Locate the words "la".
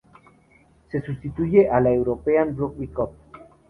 1.79-1.91